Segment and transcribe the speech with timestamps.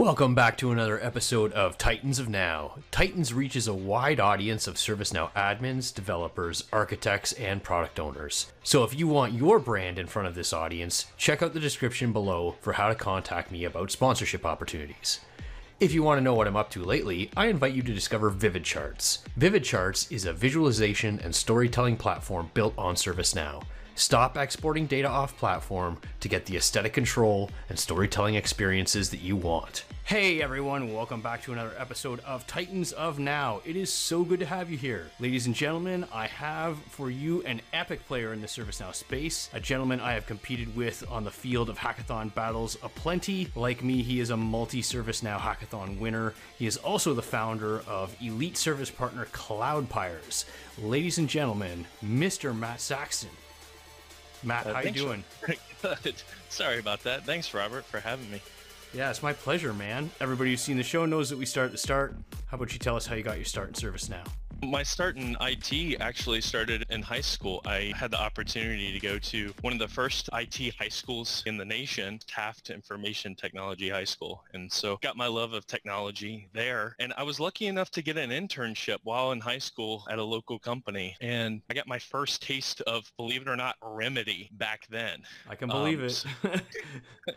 [0.00, 2.76] Welcome back to another episode of Titans of Now.
[2.90, 8.50] Titans reaches a wide audience of ServiceNow admins, developers, architects, and product owners.
[8.62, 12.14] So if you want your brand in front of this audience, check out the description
[12.14, 15.20] below for how to contact me about sponsorship opportunities.
[15.80, 18.30] If you want to know what I'm up to lately, I invite you to discover
[18.30, 19.18] Vivid Charts.
[19.36, 23.64] Vivid Charts is a visualization and storytelling platform built on ServiceNow.
[24.00, 29.36] Stop exporting data off platform to get the aesthetic control and storytelling experiences that you
[29.36, 29.84] want.
[30.04, 33.60] Hey everyone, welcome back to another episode of Titans of Now.
[33.62, 35.10] It is so good to have you here.
[35.20, 39.60] Ladies and gentlemen, I have for you an epic player in the ServiceNow space, a
[39.60, 43.48] gentleman I have competed with on the field of hackathon battles aplenty.
[43.54, 46.32] Like me, he is a multi ServiceNow hackathon winner.
[46.58, 50.46] He is also the founder of elite service partner Cloudpires.
[50.78, 52.56] Ladies and gentlemen, Mr.
[52.56, 53.28] Matt Saxton.
[54.42, 55.24] Matt, Uh, how you doing?
[56.02, 56.14] Good.
[56.48, 57.24] Sorry about that.
[57.24, 58.40] Thanks, Robert, for having me.
[58.92, 60.10] Yeah, it's my pleasure, man.
[60.20, 62.14] Everybody who's seen the show knows that we start at the start.
[62.48, 64.24] How about you tell us how you got your start in service now?
[64.62, 67.62] My start in IT actually started in high school.
[67.64, 71.56] I had the opportunity to go to one of the first IT high schools in
[71.56, 74.44] the nation, Taft Information Technology High School.
[74.52, 76.94] And so got my love of technology there.
[77.00, 80.24] And I was lucky enough to get an internship while in high school at a
[80.24, 81.16] local company.
[81.22, 85.22] And I got my first taste of, believe it or not, Remedy back then.
[85.48, 86.04] I can believe Um,
[86.52, 86.62] it.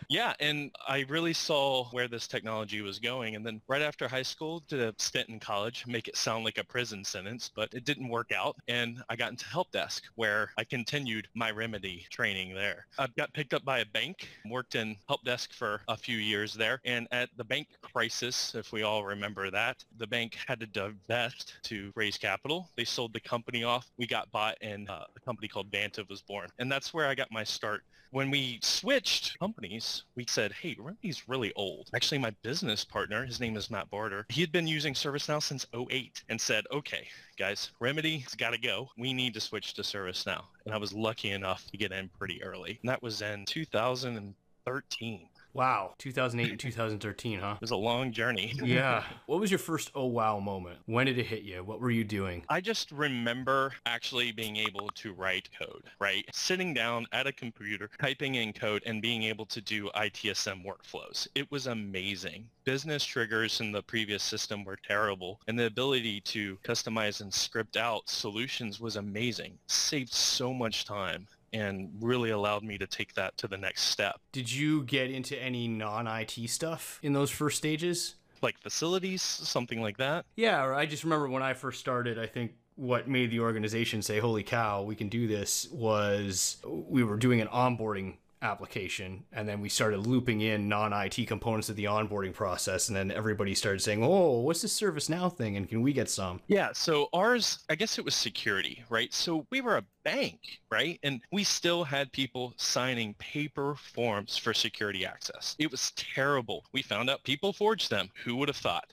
[0.09, 3.35] Yeah, and I really saw where this technology was going.
[3.35, 6.57] And then right after high school, did a stint in college, make it sound like
[6.57, 8.57] a prison sentence, but it didn't work out.
[8.67, 12.87] And I got into help desk where I continued my remedy training there.
[12.97, 16.53] I got picked up by a bank, worked in help desk for a few years
[16.53, 16.81] there.
[16.85, 21.53] And at the bank crisis, if we all remember that, the bank had to divest
[21.63, 22.69] to raise capital.
[22.75, 23.91] They sold the company off.
[23.97, 26.49] We got bought and uh, a company called Vantiv was born.
[26.59, 27.83] And that's where I got my start
[28.13, 31.89] when we switched companies, we said, hey, Remedy's really old.
[31.95, 35.65] Actually, my business partner, his name is Matt Barter, he had been using ServiceNow since
[35.73, 37.07] 08 and said, okay,
[37.39, 38.87] guys, Remedy's got to go.
[38.99, 40.43] We need to switch to ServiceNow.
[40.65, 42.77] And I was lucky enough to get in pretty early.
[42.83, 45.29] And that was in 2013.
[45.53, 47.53] Wow, 2008 and 2013, huh?
[47.55, 48.53] It was a long journey.
[48.63, 49.03] Yeah.
[49.27, 50.79] What was your first oh wow moment?
[50.85, 51.63] When did it hit you?
[51.63, 52.43] What were you doing?
[52.49, 56.25] I just remember actually being able to write code, right?
[56.33, 61.27] Sitting down at a computer, typing in code and being able to do ITSM workflows.
[61.35, 62.47] It was amazing.
[62.63, 67.75] Business triggers in the previous system were terrible and the ability to customize and script
[67.75, 69.57] out solutions was amazing.
[69.67, 74.19] Saved so much time and really allowed me to take that to the next step.
[74.31, 78.15] Did you get into any non-IT stuff in those first stages?
[78.41, 80.25] Like facilities, something like that.
[80.35, 84.01] Yeah, or I just remember when I first started, I think what made the organization
[84.01, 89.47] say, holy cow, we can do this was we were doing an onboarding application and
[89.47, 93.81] then we started looping in non-IT components of the onboarding process and then everybody started
[93.81, 97.75] saying, "Oh, what's this ServiceNow thing and can we get some?" Yeah, so ours, I
[97.75, 99.13] guess it was security, right?
[99.13, 100.99] So we were a bank, right?
[101.03, 105.55] And we still had people signing paper forms for security access.
[105.59, 106.65] It was terrible.
[106.73, 108.09] We found out people forged them.
[108.23, 108.91] Who would have thought?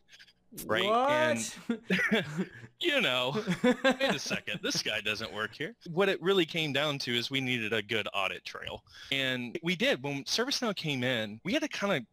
[0.66, 1.55] Right, and-
[2.83, 5.75] You know, wait a second, this guy doesn't work here.
[5.93, 8.84] What it really came down to is we needed a good audit trail.
[9.12, 10.03] And we did.
[10.03, 12.06] When ServiceNow came in, we had to kind of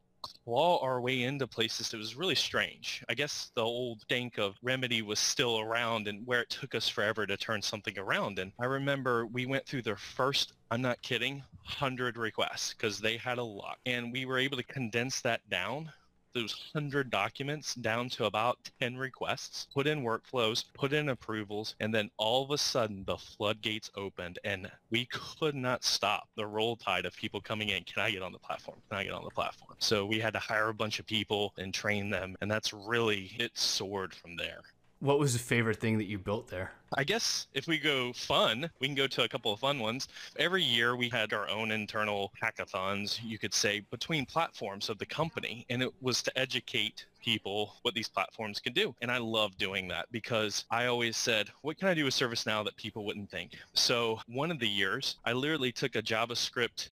[0.44, 3.02] claw our way into places that was really strange.
[3.08, 6.90] I guess the old dank of Remedy was still around and where it took us
[6.90, 8.40] forever to turn something around.
[8.40, 13.16] And I remember we went through their first, I'm not kidding, 100 requests because they
[13.16, 13.78] had a lot.
[13.86, 15.94] And we were able to condense that down
[16.38, 21.94] those 100 documents down to about 10 requests, put in workflows, put in approvals, and
[21.94, 26.76] then all of a sudden the floodgates opened and we could not stop the roll
[26.76, 27.84] tide of people coming in.
[27.84, 28.78] Can I get on the platform?
[28.90, 29.76] Can I get on the platform?
[29.80, 32.36] So we had to hire a bunch of people and train them.
[32.42, 34.62] And that's really, it soared from there.
[35.00, 36.72] What was the favorite thing that you built there?
[36.96, 40.08] I guess if we go fun, we can go to a couple of fun ones.
[40.38, 45.06] Every year we had our own internal hackathons, you could say, between platforms of the
[45.06, 45.66] company.
[45.70, 48.96] And it was to educate people what these platforms can do.
[49.02, 52.64] And I love doing that because I always said, what can I do with ServiceNow
[52.66, 53.52] that people wouldn't think?
[53.74, 56.90] So one of the years, I literally took a JavaScript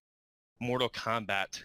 [0.60, 1.62] Mortal Kombat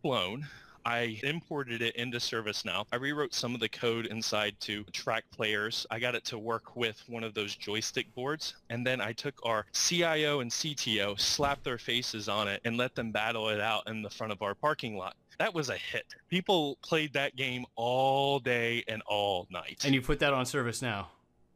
[0.00, 0.46] clone
[0.84, 2.84] I imported it into ServiceNow.
[2.92, 5.86] I rewrote some of the code inside to track players.
[5.90, 8.54] I got it to work with one of those joystick boards.
[8.70, 12.94] And then I took our CIO and CTO, slapped their faces on it, and let
[12.94, 15.16] them battle it out in the front of our parking lot.
[15.38, 16.06] That was a hit.
[16.28, 19.82] People played that game all day and all night.
[19.84, 21.08] And you put that on service now.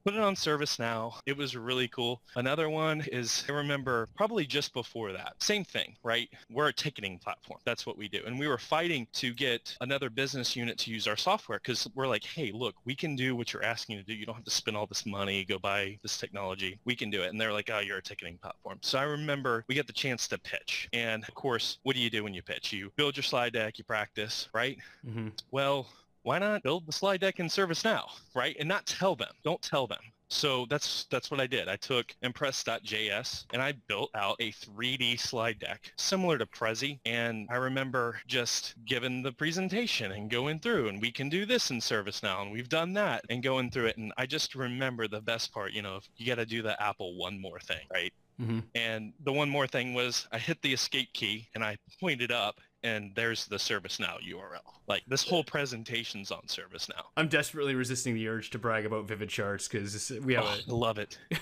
[0.05, 1.15] Put it on ServiceNow.
[1.27, 2.21] It was really cool.
[2.37, 5.35] Another one is I remember probably just before that.
[5.41, 6.29] Same thing, right?
[6.51, 7.61] We're a ticketing platform.
[7.65, 8.21] That's what we do.
[8.27, 12.07] And we were fighting to get another business unit to use our software because we're
[12.07, 14.15] like, hey, look, we can do what you're asking to do.
[14.15, 16.79] You don't have to spend all this money, go buy this technology.
[16.85, 17.29] We can do it.
[17.29, 18.79] And they're like, oh, you're a ticketing platform.
[18.83, 20.89] So I remember we get the chance to pitch.
[20.93, 22.73] And of course, what do you do when you pitch?
[22.73, 24.79] You build your slide deck, you practice, right?
[25.07, 25.29] Mm-hmm.
[25.51, 25.87] Well,
[26.29, 28.03] why not build the slide deck in ServiceNow,
[28.35, 28.55] right?
[28.61, 29.33] And not tell them.
[29.45, 30.01] Don't tell them.
[30.29, 31.71] So that's that's what I did.
[31.71, 36.99] I took Impress.js and I built out a 3D slide deck similar to Prezi.
[37.07, 41.71] And I remember just giving the presentation and going through and we can do this
[41.71, 43.97] in ServiceNow and we've done that and going through it.
[43.97, 47.17] And I just remember the best part, you know, you got to do the Apple
[47.17, 48.13] one more thing, right?
[48.39, 48.59] Mm-hmm.
[48.75, 52.61] And the one more thing was I hit the escape key and I pointed up
[52.83, 54.61] and there's the ServiceNow URL.
[54.87, 57.03] Like this whole presentation's on ServiceNow.
[57.17, 60.61] I'm desperately resisting the urge to brag about Vivid Charts because we have Oh, I
[60.67, 61.19] love it.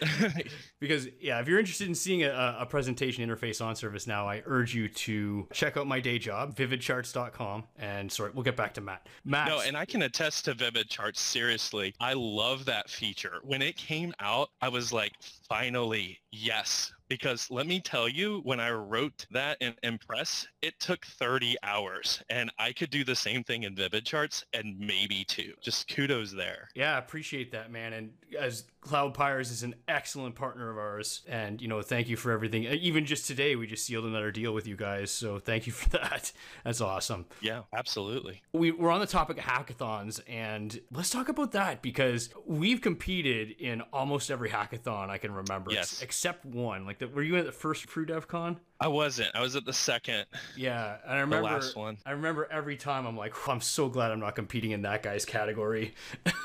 [0.80, 4.74] because yeah, if you're interested in seeing a, a presentation interface on ServiceNow, I urge
[4.74, 7.64] you to check out my day job, vividcharts.com.
[7.78, 9.06] And sorry, we'll get back to Matt.
[9.24, 11.20] Matt, No, and I can attest to Vivid Charts.
[11.20, 13.38] Seriously, I love that feature.
[13.42, 15.12] When it came out, I was like,
[15.48, 16.92] finally, yes.
[17.08, 22.22] Because let me tell you, when I wrote that in Impress, it took 30 hours,
[22.30, 25.52] and I could do the same thing in Vivid Charts and maybe two.
[25.62, 26.68] Just kudos there.
[26.74, 27.92] Yeah, I appreciate that, man.
[27.92, 32.32] And as CloudPires is an excellent partner of ours, and you know, thank you for
[32.32, 32.64] everything.
[32.64, 35.88] Even just today, we just sealed another deal with you guys, so thank you for
[35.90, 36.32] that.
[36.64, 37.26] That's awesome.
[37.40, 38.42] Yeah, absolutely.
[38.52, 43.50] We, we're on the topic of hackathons, and let's talk about that because we've competed
[43.58, 46.00] in almost every hackathon I can remember, Yes.
[46.02, 46.84] except one.
[46.86, 48.56] Like, the, were you at the first FreeDevCon?
[48.80, 49.30] I wasn't.
[49.34, 50.26] I was at the second,
[50.56, 51.96] Yeah, and I remember the last one.
[52.04, 55.24] I remember every time I'm like, I'm so glad I'm not competing in that guy's
[55.24, 55.94] category.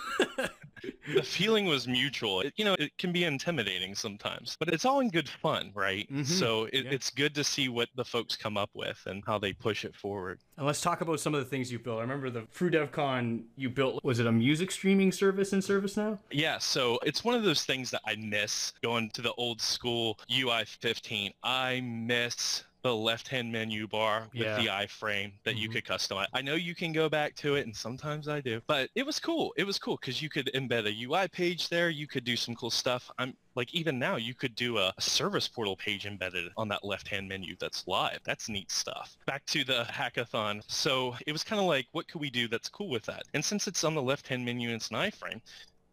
[1.16, 2.42] the feeling was mutual.
[2.42, 6.12] It, you know, it can be intimidating sometimes, but it's all in good fun, right?
[6.12, 6.26] Mhm.
[6.26, 6.92] So it, Yeah.
[6.92, 9.96] it's good to see what the folks come up with and how they push it
[9.96, 10.40] forward.
[10.58, 12.00] And let's talk about some of the things you built.
[12.00, 14.04] I remember the FreeDevCon you built.
[14.04, 16.20] Was it a music streaming service in ServiceNow?
[16.32, 20.20] Yeah, so it's one of those things that I miss going to the old school
[20.32, 21.34] UI 15.
[21.44, 24.56] I miss the left-hand menu bar with Yeah.
[24.57, 25.74] the iframe that you Mhm.
[25.74, 26.25] could customize.
[26.33, 29.19] I know you can go back to it, and sometimes I do, but it was
[29.19, 29.53] cool.
[29.57, 31.91] It was cool because you could embed a UI page there.
[31.91, 33.12] You could do some cool stuff.
[33.19, 36.83] I'm like even now you could do a, a service portal page embedded on that
[36.83, 38.21] left-hand menu that's live.
[38.24, 39.18] That's neat stuff.
[39.27, 40.63] Back to the hackathon.
[40.68, 43.24] So it was kind of like, what could we do that's cool with that?
[43.36, 45.41] And since it's on the left-hand menu and it's an iframe,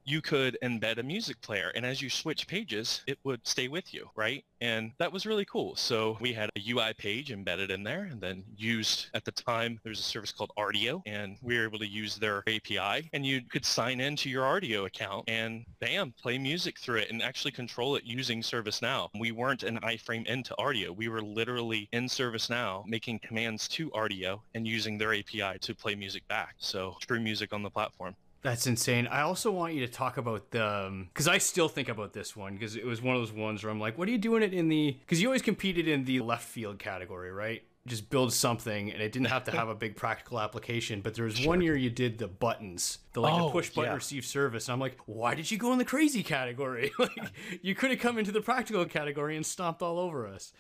[0.07, 3.93] you could embed a music player and as you switch pages it would stay with
[3.93, 4.45] you right?
[4.61, 5.77] And that was really cool.
[5.77, 9.79] So we had a ui page embedded in there and then used at the time
[9.85, 13.43] there's a service called rdio and we were able to use their api and you
[13.43, 17.97] could sign into your rdio account and bam play music through it and actually control
[17.97, 19.09] it using servicenow.
[19.19, 24.41] We weren't an iframe into rdio we were literally in servicenow making commands to rdio
[24.55, 26.55] and using their api to play music back.
[26.59, 28.15] So true music on the platform
[28.47, 29.09] That's insane.
[29.09, 32.37] I also want you to talk about the um, because I still think about this
[32.37, 34.45] one because it was one of those ones where I'm like, what are you doing
[34.45, 34.93] it in the?
[35.01, 37.65] Because you always competed in the left field category, right?
[37.89, 41.01] Just build something, and it didn't have to have a big practical application.
[41.01, 43.91] But there was one year you did the buttons, the like the Oh, push button
[43.91, 43.97] yeah.
[43.97, 44.69] receive service.
[44.69, 46.93] And I'm like, why did you go in the crazy category?
[47.01, 47.11] like,
[47.63, 50.53] you could have come into the practical category and stomped all over us.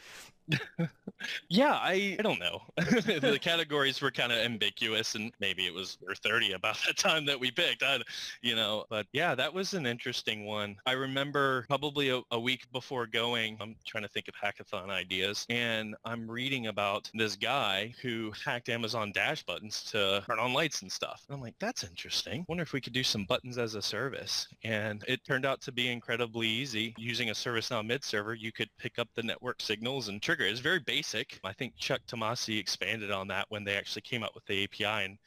[1.48, 2.62] Yeah, I, I don't know.
[2.76, 7.24] the categories were kind of ambiguous, and maybe it was or 30 about that time
[7.26, 7.82] that we picked.
[7.82, 8.00] I,
[8.42, 10.76] you know, but yeah, that was an interesting one.
[10.86, 15.46] I remember probably a, a week before going, I'm trying to think of hackathon ideas,
[15.48, 20.82] and I'm reading about this guy who hacked Amazon Dash buttons to turn on lights
[20.82, 21.24] and stuff.
[21.28, 22.44] And I'm like, that's interesting.
[22.48, 24.48] Wonder if we could do some buttons as a service.
[24.64, 26.94] And it turned out to be incredibly easy.
[26.98, 30.35] Using a ServiceNow mid server, you could pick up the network signals and trigger.
[30.44, 30.50] It.
[30.50, 31.38] It's very basic.
[31.44, 35.04] I think Chuck Tomasi expanded on that when they actually came out with the API
[35.04, 35.18] and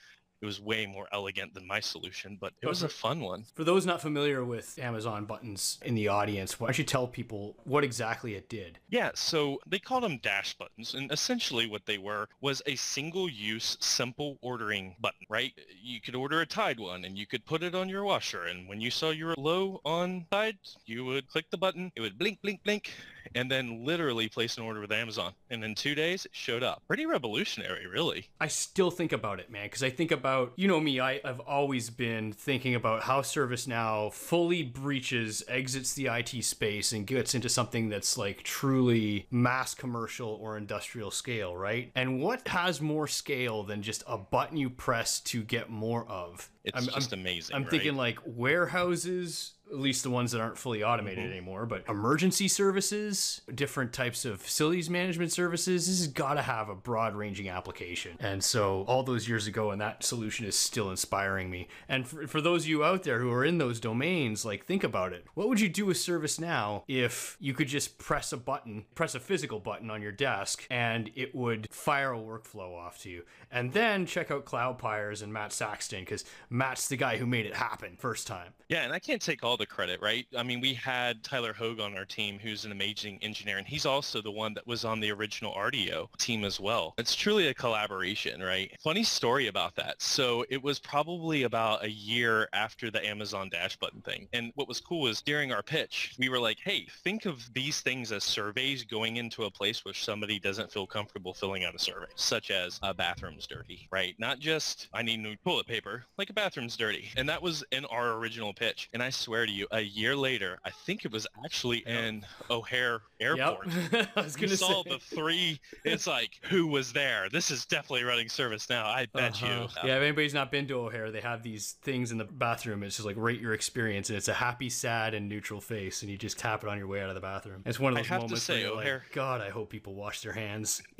[0.42, 3.44] it was way more elegant than my solution, but it was a fun one.
[3.56, 7.58] For those not familiar with Amazon buttons in the audience, why don't you tell people
[7.66, 8.80] what exactly it did?
[8.90, 13.78] Yeah, so they called them dash buttons, and essentially what they were was a single-use,
[13.82, 15.52] simple ordering button, right?
[15.82, 18.68] You could order a Tide one, and you could put it on your washer, and
[18.68, 22.18] when you saw you were low on Tide, you would click the button, it would
[22.18, 22.92] blink, blink, blink,
[23.36, 25.34] and then literally place an order with Amazon.
[25.50, 26.82] And in two days, it showed up.
[26.88, 28.28] Pretty revolutionary, really.
[28.40, 31.40] I still think about it, man, because I think about, you know me, I, I've
[31.42, 37.50] always been thinking about how ServiceNow fully breaches, exits the IT space, and gets into
[37.50, 41.92] something that's like truly mass commercial or industrial scale, right?
[41.96, 46.50] And what has more scale than just a button you press to get more of?
[46.64, 47.56] It's I'm, just I'm, amazing.
[47.56, 47.72] I'm right?
[47.72, 51.32] thinking like warehouses, at least the ones that aren't fully automated Mm-hmm.
[51.32, 55.88] anymore, but emergency services, different types of facilities management services.
[55.88, 58.18] This has got to have a broad ranging application.
[58.20, 61.68] And so, all those years ago, and that solution is still inspiring me.
[61.88, 64.84] And for, for those of you out there who are in those domains, like think
[64.84, 65.26] about it.
[65.34, 69.20] What would you do with ServiceNow if you could just press a button, press a
[69.20, 73.24] physical button on your desk, and it would fire a workflow off to you?
[73.52, 77.56] And then check out Cloudpires and Matt Saxton, because Matt's the guy who made it
[77.56, 78.54] happen first time.
[78.68, 80.26] Yeah, and I can't take all the credit, right?
[80.36, 83.86] I mean, we had Tyler Hogue on our team, who's an amazing engineer, and he's
[83.86, 86.96] also the one that was on the original Rdio team as well.
[86.98, 88.72] It's truly a collaboration, right?
[88.82, 90.02] Funny story about that.
[90.02, 94.28] So it was probably about a year after the Amazon Dash button thing.
[94.34, 97.82] And what was cool is during our pitch, we were like, hey, think of these
[97.82, 101.80] things as surveys going into a place where somebody doesn't feel comfortable filling out a
[101.80, 104.16] survey, such as a bathroom's dirty, right?
[104.18, 107.10] Not just I need new toilet paper, like a bathroom's dirty.
[107.18, 108.90] And that was in our original pitch.
[108.94, 113.02] And I swear to you, a year later, I think it was actually in O'Hare
[113.20, 113.68] Airport.
[113.92, 114.10] Yep.
[114.16, 114.92] I was gonna saw say.
[114.92, 115.60] the three.
[115.84, 117.28] It's like, who was there?
[117.32, 118.86] This is definitely running service now.
[118.86, 119.68] I bet Uh-huh.
[119.84, 119.88] you.
[119.90, 122.84] Yeah, if anybody's not been to O'Hare, they have these things in the bathroom.
[122.84, 126.12] It's just like rate your experience, and it's a happy, sad, and neutral face, and
[126.12, 127.64] you just tap it on your way out of the bathroom.
[127.66, 129.70] It's one of I those have to moments say, where O'Hare- like, God, I hope
[129.70, 130.82] people wash their hands.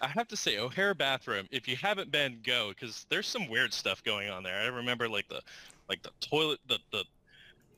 [0.00, 1.46] I have to say, O'Hare bathroom.
[1.52, 4.58] If you haven't been, go because there's some weird stuff going on there.
[4.58, 5.40] I remember like the,
[5.92, 7.04] like the toilet, the the,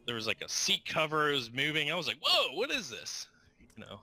[0.06, 1.90] there was like a seat cover was moving.
[1.90, 3.26] I was like, whoa, what is this?
[3.58, 4.00] You know.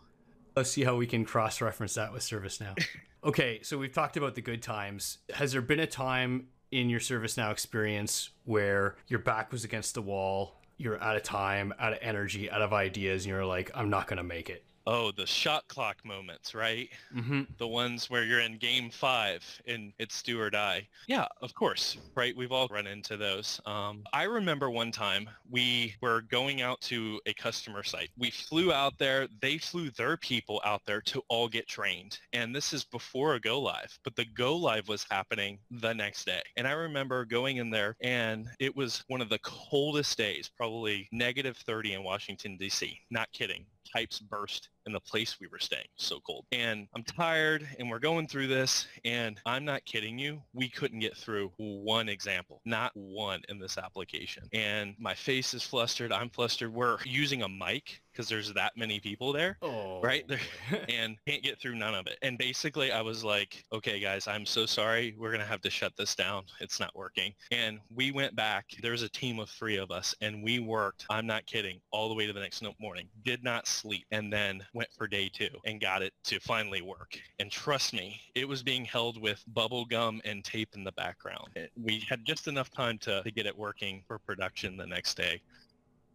[0.55, 2.77] Let's see how we can cross-reference that with ServiceNow.
[3.23, 5.19] okay, so we've talked about the good times.
[5.33, 10.01] Has there been a time in your ServiceNow experience where your back was against the
[10.01, 13.89] wall, you're out of time, out of energy, out of ideas, and you're like, I'm
[13.89, 14.65] not gonna make it?
[14.88, 16.89] Oh, the shot clock moments, right?
[17.15, 17.43] Mm-hmm.
[17.57, 20.88] The ones where you're in game five and it's do or die.
[21.07, 22.35] Yeah, of course, right?
[22.35, 23.61] We've all run into those.
[23.65, 28.09] Um, I remember one time we were going out to a customer site.
[28.17, 29.27] We flew out there.
[29.41, 32.19] They flew their people out there to all get trained.
[32.33, 36.25] And this is before a go live, but the go live was happening the next
[36.25, 36.41] day.
[36.57, 41.07] And I remember going in there and it was one of the coldest days, probably
[41.11, 43.00] negative 30 in Washington, D.C.
[43.09, 45.86] Not kidding pipes burst in the place we were staying.
[45.98, 46.45] So cold.
[46.51, 50.41] And I'm tired and we're going through this and I'm not kidding you.
[50.53, 54.43] We couldn't get through one example, not one in this application.
[54.53, 56.12] And my face is flustered.
[56.12, 56.74] I'm flustered.
[56.74, 60.39] We're using a mic because there's that many people there Oh, right there
[60.89, 62.17] and can't get through none of it.
[62.21, 65.15] And basically I was like, okay guys, I'm so sorry.
[65.17, 66.43] We're to have to shut this down.
[66.59, 67.33] It's not working.
[67.51, 68.65] And we went back.
[68.81, 72.09] There was a team of three of us and we worked, I'm not kidding, all
[72.09, 73.07] the way to the next morning.
[73.25, 77.17] Did not sleep and then went for day two and got it to finally work.
[77.39, 81.47] And trust me, it was being held with bubble gum and tape in the background.
[81.55, 85.15] It- We had just enough time to, to get it working for production the next
[85.17, 85.41] day.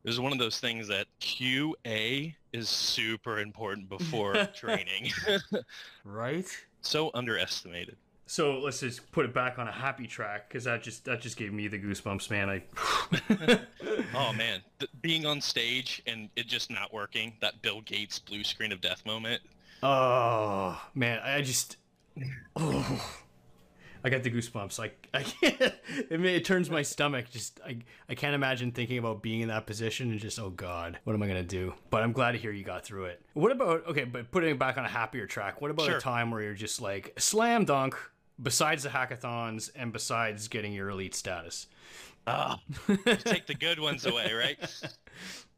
[0.06, 5.10] It was one of those things that QA is super important before training.
[6.04, 6.46] right?
[6.80, 7.96] so underestimated.
[8.26, 11.36] So let's just put it back on a happy track because that just that just
[11.36, 12.48] gave me the goosebumps, man.
[12.48, 12.62] I
[14.14, 18.44] Oh man, Th- being on stage and it just not working, that Bill Gates blue
[18.44, 19.42] screen of death moment.
[19.82, 21.78] oh man, I just
[22.54, 23.18] oh,
[24.06, 24.78] I got the goosebumps.
[24.78, 25.60] Like I can't.
[26.10, 27.26] It, it turns my stomach.
[27.30, 30.98] Just I I can't imagine thinking about being in that position and just oh god,
[31.04, 31.74] what am I gonna do?
[31.90, 33.22] But I'm glad to hear you got through it.
[33.34, 34.04] What about okay?
[34.04, 35.60] But putting it back on a happier track.
[35.60, 35.96] What about Sure.
[35.96, 37.96] a time where you're just like slam dunk?
[38.40, 41.66] Besides the hackathons and besides getting your elite status.
[42.26, 42.60] Ah,
[43.24, 44.58] take the good ones away, right?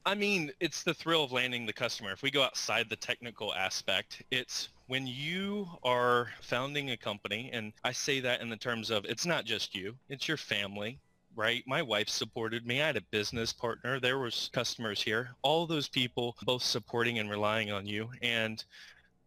[0.09, 2.13] I mean, it's the thrill of landing the customer.
[2.13, 7.75] If we go outside the technical aspect, it's when you are founding a company, and
[7.85, 10.99] I say that in the terms of it's not just you, it's your family,
[11.37, 11.63] right?
[11.67, 12.81] My wife supported me.
[12.81, 14.01] I had a business partner.
[14.01, 15.35] There was customers here.
[15.43, 18.09] All those people both supporting and relying on you.
[18.23, 18.65] And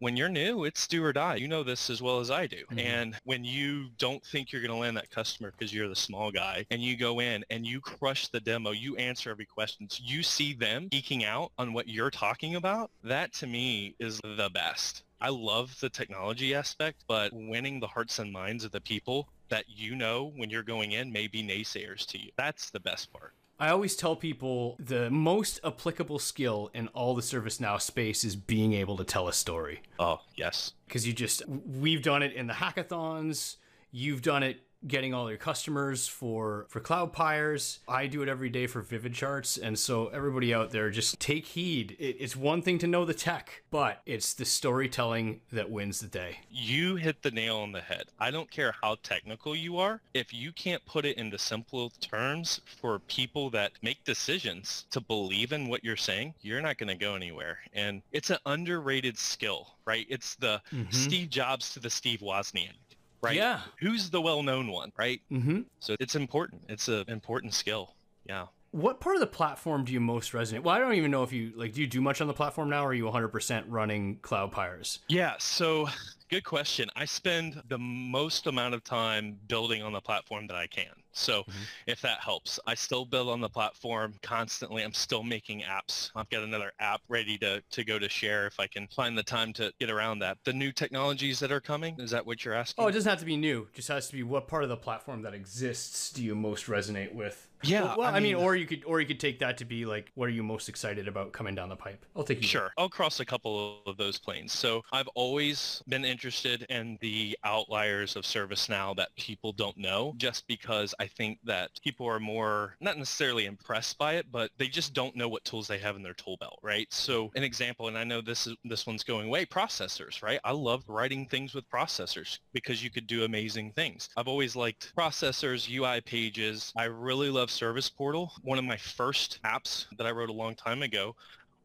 [0.02, 1.36] when you're new, it's do or die.
[1.36, 2.66] You know this as well as I do.
[2.72, 2.80] Mhm.
[2.84, 6.32] And when you don't think you're going to land that customer because you're the small
[6.32, 10.02] guy and you go in and you crush the demo, you answer every question, so
[10.04, 14.50] you see them geeking out on what you're talking about, that to me is the
[14.52, 15.04] best.
[15.22, 19.66] I love the technology aspect, but winning the hearts and minds of the people that
[19.70, 22.32] you know when you're going in may be naysayers to you.
[22.38, 23.36] That's the best part.
[23.62, 28.74] I always tell people the most applicable skill in all the ServiceNow space is being
[28.74, 29.84] able to tell a story.
[30.00, 30.74] Oh, yes.
[30.88, 33.58] Because you just, we've done it in the hackathons,
[33.92, 37.80] you've done it getting all your customers for for Cloudpires.
[37.88, 41.46] I do it every day for Vivid Charts, and so everybody out there, just take
[41.46, 41.96] heed.
[42.00, 46.08] It, it's one thing to know the tech, but it's the storytelling that wins the
[46.08, 46.40] day.
[46.50, 48.06] You hit the nail on the head.
[48.20, 50.02] I don't care how technical you are.
[50.14, 55.52] If you can't put it into simple terms for people that make decisions to believe
[55.52, 57.60] in what you're saying, you're not going to go anywhere.
[57.74, 60.06] And it's an underrated skill, right?
[60.10, 60.94] It's the Mhm.
[60.94, 62.74] Steve Jobs to the Steve Wozniak.
[63.22, 63.36] Right.
[63.36, 63.62] Yeah.
[63.80, 65.22] Who's the well-known one, right?
[65.32, 65.62] Mm-hmm.
[65.80, 66.64] So it's important.
[66.70, 67.94] It's an important skill.
[68.26, 68.48] Yeah.
[68.72, 70.64] What part of the platform do you most resonate?
[70.64, 71.74] Well, I don't even know if you like.
[71.74, 75.00] Do you do much on the platform now, or are you 100% running Cloudpires?
[75.10, 75.90] Yeah, so
[76.30, 76.90] good question.
[76.96, 80.86] I spend the most amount of time building on the platform that I can.
[81.14, 81.70] So Mhm.
[81.88, 84.84] if that helps, I still build on the platform constantly.
[84.84, 86.12] I'm still making apps.
[86.16, 89.24] I've got another app ready to, to go to share if I can find the
[89.24, 90.38] time to get around that.
[90.44, 92.84] The new technologies that are coming, is that what you're asking?
[92.84, 93.64] Oh, it doesn't have to be new.
[93.64, 96.66] It just has to be what part of the platform that exists do you most
[96.68, 97.48] resonate with?
[97.64, 99.58] Yeah, Well, well, I I, mean, mean- or you could, or you could take that
[99.60, 102.06] to be like, what are you most excited about coming down the pipe?
[102.16, 102.48] I'll take you.
[102.48, 102.72] Sure.
[102.76, 104.52] I'll cross a couple of those planes.
[104.52, 110.48] So I've always been interested in the outliers of ServiceNow that people don't know just
[110.48, 114.94] because I think that people are more not necessarily impressed by it, but they just
[114.94, 116.88] don't know what tools they have in their tool belt, right?
[116.94, 120.40] So an example, and I know this is this one's going away, processors, right?
[120.44, 124.10] I love writing things with processors because you could do amazing things.
[124.16, 126.72] I've always liked processors, UI pages.
[126.78, 128.32] I really love Service Portal.
[128.44, 131.16] One of my first apps that I wrote a long time ago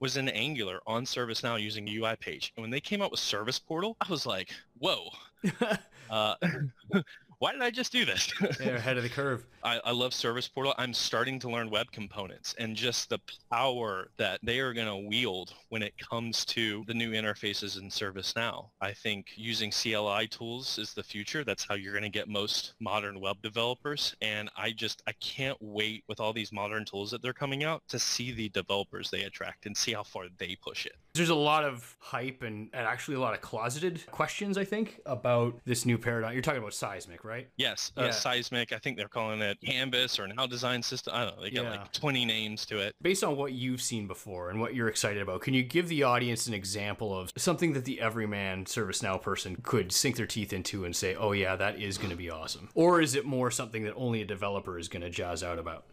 [0.00, 2.55] was in Angular on ServiceNow using UI page.
[2.57, 5.11] And when they came out with Service Portal, I was like, whoa,
[6.11, 6.35] uh,
[7.38, 8.33] why did I just do this?
[8.59, 9.45] They're ahead of the curve.
[9.62, 10.75] I, I love Service Portal.
[10.78, 13.19] I'm starting to learn web components and just the
[13.50, 17.90] power that they are going to wield when it comes to the new interfaces in
[17.90, 18.69] ServiceNow.
[18.81, 21.45] I think using CLI tools is the future.
[21.45, 24.14] That's how you're going to get most modern web developers.
[24.23, 27.83] And I just, I can't wait with all these modern tools that they're coming out
[27.88, 30.95] to see the developers they attract and see how far they push it.
[31.14, 35.00] There's a lot of hype and, and actually a lot of closeted questions, I think,
[35.07, 36.33] about this new paradigm.
[36.33, 37.49] You're talking about seismic, right?
[37.56, 38.73] Yes, uh, Seismic.
[38.73, 41.12] I think they're calling it Canvas or Now Design System.
[41.14, 41.42] I don't know.
[41.42, 41.71] They got Yeah.
[41.83, 42.95] like 20 names to it.
[43.02, 46.02] Based on what you've seen before and what you're excited about, can you give the
[46.04, 50.85] audience an example of something that the everyman ServiceNow person could sink their teeth into
[50.85, 52.68] and say, oh, yeah, that is going to be awesome?
[52.75, 55.85] Or is it more something that only a developer is going to jazz out about?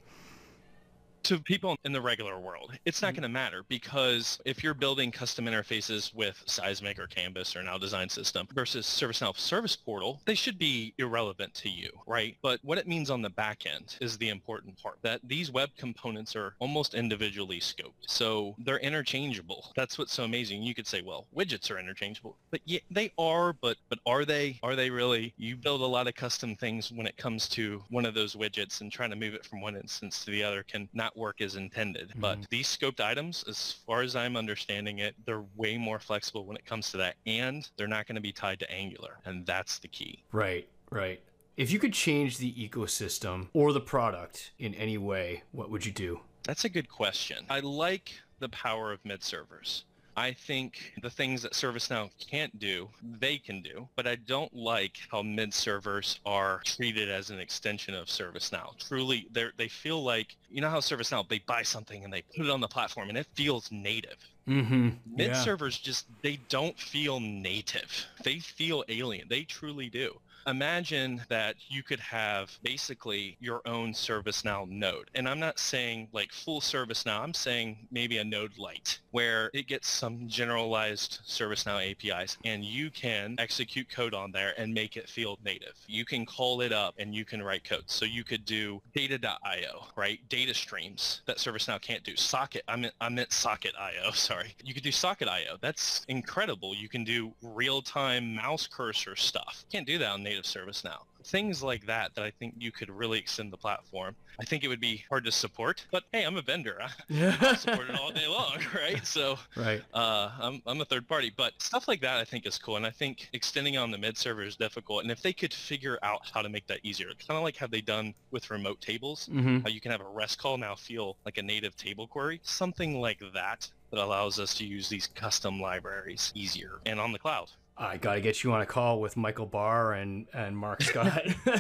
[1.24, 3.22] To people in the regular world, it's not mm-hmm.
[3.22, 7.78] going to matter because if you're building custom interfaces with Seismic or Canvas or Now
[7.78, 12.36] Design System versus ServiceNow Service Portal, they should be irrelevant to you, right?
[12.42, 15.70] But what it means on the back end is the important part, that these web
[15.78, 17.92] components are almost individually scoped.
[18.08, 19.72] So they're interchangeable.
[19.76, 20.64] That's what's so amazing.
[20.64, 24.60] You could say, well, widgets are interchangeable, but yeah, they are, but but are they?
[24.64, 25.34] Are they really?
[25.38, 28.82] You build a lot of custom things when it comes to one of those widgets
[28.82, 31.56] and trying to move it from one instance to the other can not work is
[31.56, 32.14] intended.
[32.16, 32.44] But mm-hmm.
[32.50, 36.66] these scoped items, as far as I'm understanding it, they're way more flexible when it
[36.66, 39.88] comes to that, and they're not going to be tied to Angular, and that's the
[39.88, 40.24] key.
[40.32, 41.22] Right, right.
[41.56, 45.92] If you could change the ecosystem or the product in any way, what would you
[45.92, 46.20] do?
[46.44, 47.46] That's a good question.
[47.50, 49.86] I like the power of mid servers.
[50.16, 54.98] I think the things that ServiceNow can't do, they can do, but I don't like
[55.12, 58.78] how mid servers are treated as an extension of ServiceNow.
[58.88, 62.46] Truly, they they feel like you know how ServiceNow they buy something and they put
[62.46, 64.18] it on the platform and it feels native.
[64.48, 64.90] Mm-hmm.
[65.16, 68.06] Mid servers just they don't feel native.
[68.24, 69.28] They feel alien.
[69.30, 70.20] They truly do.
[70.46, 75.10] Imagine that you could have basically your own ServiceNow node.
[75.16, 77.22] And I'm not saying like full ServiceNow.
[77.22, 82.90] I'm saying maybe a node light where it gets some generalized ServiceNow APIs and you
[82.90, 85.76] can execute code on there and make it feel native.
[85.88, 87.84] You can call it up and you can write code.
[87.86, 90.20] So you could do data.io, right?
[90.30, 92.16] Data streams that ServiceNow can't do.
[92.16, 94.56] Socket, I meant, I meant socket.io, sorry.
[94.64, 95.58] You could do socket.io.
[95.62, 96.74] That's incredible.
[96.74, 99.64] You can do real-time mouse cursor stuff.
[99.72, 101.02] Can't do that on native ServiceNow.
[101.24, 104.16] Things like that that I think you could really extend the platform.
[104.40, 106.80] I think it would be hard to support, but hey, I'm a vendor.
[107.12, 109.06] I support it all day long, right?
[109.06, 109.82] So right.
[109.94, 112.78] uh, I'm, I'm a third party, but stuff like that I think is cool.
[112.78, 115.04] And I think extending on the mid server is difficult.
[115.04, 117.68] And if they could figure out how to make that easier, kind of like how
[117.68, 119.60] they done with remote tables, Mm-hmm.
[119.60, 123.00] how you can have a REST call now feel like a native table query, something
[123.00, 127.50] like that that allows us to use these custom libraries easier and on the cloud.
[127.78, 131.24] I got to get you on a call with Michael Barr and, and Mark Scott.
[131.46, 131.56] We're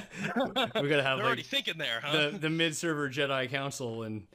[0.45, 2.29] gonna have They're already thinking there, huh?
[2.31, 4.27] the the mid server Jedi Council and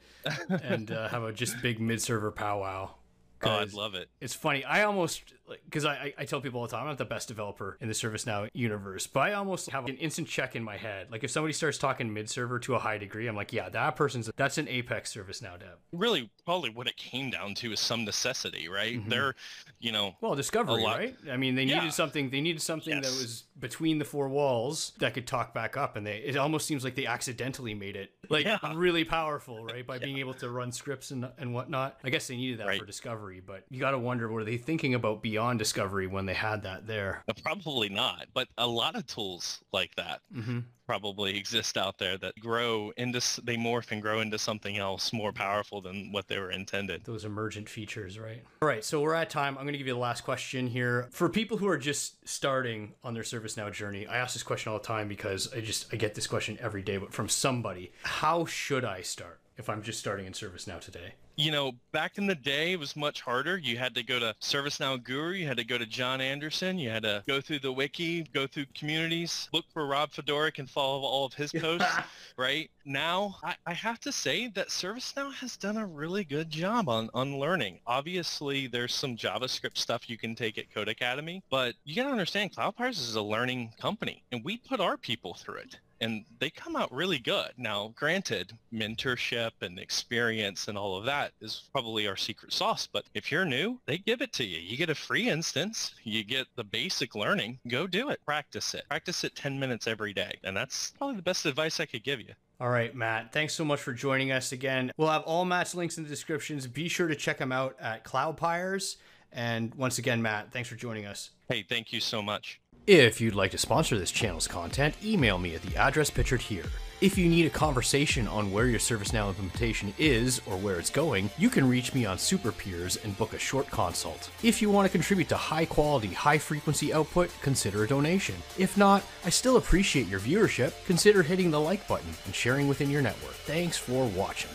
[0.49, 2.89] and uh, have a just big mid server powwow.
[3.43, 4.09] oh, I'd love it.
[4.19, 4.65] It's funny.
[4.65, 5.33] I almost
[5.65, 7.93] because I, I tell people all the time I'm not the best developer in the
[7.93, 11.07] ServiceNow universe, but I almost have an instant check in my head.
[11.11, 13.95] Like if somebody starts talking mid server to a high degree, I'm like, yeah, that
[13.95, 15.77] person's that's an Apex ServiceNow dev.
[15.91, 18.97] Really, probably what it came down to is some necessity, right?
[19.03, 19.09] Mhm.
[19.09, 19.35] They're,
[19.79, 21.15] you know, Well, discovery, right?
[21.31, 21.79] I mean, they Yeah.
[21.79, 22.29] needed something.
[22.29, 26.05] They needed something that was between the four walls that could talk back up, and
[26.05, 26.17] they.
[26.19, 28.59] It almost seems like they accidentally made it like Yeah.
[28.75, 29.85] really powerful, right?
[29.85, 31.99] By being able to run scripts and and whatnot.
[32.03, 32.79] I guess they needed that Right.
[32.79, 36.25] for discovery, but you got to wonder what are they thinking about beyond discovery when
[36.25, 37.23] they had that there.
[37.43, 38.27] probably not.
[38.33, 43.21] But a lot of tools like that hmm probably exist out there that grow into,
[43.43, 47.03] they morph and grow into something else more powerful than what they were intended.
[47.05, 48.43] Those emergent features, right?
[48.63, 49.55] All right, so we're at time.
[49.55, 51.07] I'm going to give you the last question here.
[51.11, 54.79] For people who are just starting on their ServiceNow journey, I ask this question all
[54.79, 57.91] the time because I just I get this question every day, but from somebody.
[58.01, 61.13] How should I start if I'm just starting in ServiceNow today?
[61.35, 63.57] You know, back in the day, it was much harder.
[63.57, 65.33] You had to go to ServiceNow Guru.
[65.33, 66.79] You had to go to John Andersen.
[66.79, 70.69] You had to go through the wiki, go through communities, look for Rob Fedoruk and
[70.69, 71.93] follow all of his posts,
[72.37, 72.71] right?
[72.85, 77.09] Now, I, I have to say that ServiceNow has done a really good job on,
[77.13, 77.79] on learning.
[77.85, 82.55] Obviously, there's some JavaScript stuff you can take at Codecademy, but you got to understand
[82.55, 86.75] CloudPires is a learning company, and we put our people through it and they come
[86.75, 87.51] out really good.
[87.57, 93.05] Now, granted, mentorship and experience and all of that is probably our secret sauce, but
[93.13, 94.59] if you're new, they give it to you.
[94.59, 98.85] You get a free instance, you get the basic learning, go do it, practice it.
[98.89, 100.37] Practice it 10 minutes every day.
[100.43, 102.33] And that's probably the best advice I could give you.
[102.61, 104.91] All right, Matt, thanks so much for joining us again.
[104.97, 106.67] We'll have all Matt's links in the descriptions.
[106.67, 108.97] Be sure to check him out at CloudPires.
[109.31, 111.29] And once again, Matt, thanks for joining us.
[111.47, 112.59] Hey, thank you so much.
[112.91, 116.63] If you'd like to sponsor this channel's content, email me at the address pictured here.
[117.01, 121.29] If you need a conversation on where your ServiceNow implementation is or where it's going,
[121.37, 124.31] you can reach me on Super Peers and book a short consult.
[124.41, 128.33] If you want to contribute to high quality, high frequency output, consider a donation.
[128.57, 130.73] If not, I still appreciate your viewership.
[130.87, 133.35] Consider hitting the like button and sharing within your network.
[133.45, 134.49] Thanks for watching.